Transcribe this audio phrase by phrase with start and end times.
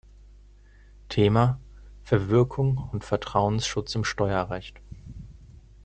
[1.09, 1.59] Thema:
[2.01, 4.81] „Verwirkung und Vertrauensschutz im Steuerrecht“.